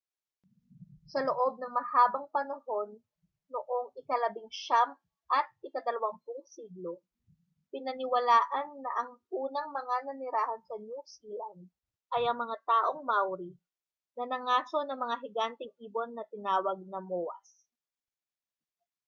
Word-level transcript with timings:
sa 1.11 1.19
loob 1.27 1.53
ng 1.61 1.69
mahabang 1.77 2.25
panahon 2.35 2.89
noong 3.53 3.87
ikalabinsiyam 4.01 4.89
at 5.37 5.45
ikadalawampung 5.67 6.41
siglo 6.53 6.93
pinaniwalaan 7.71 8.69
na 8.83 8.91
ang 8.99 9.09
unang 9.43 9.67
mga 9.79 9.95
nanirahan 10.09 10.61
sa 10.69 10.75
new 10.85 11.01
zealand 11.13 11.61
ay 12.17 12.23
ang 12.25 12.37
mga 12.43 12.57
taong 12.71 13.01
maori 13.09 13.51
na 14.17 14.23
nangaso 14.31 14.77
ng 14.83 14.97
mga 15.03 15.15
higanteng 15.29 15.73
ibon 15.85 16.09
na 16.17 16.23
tinawag 16.33 16.77
na 16.91 16.97
moas 17.11 17.47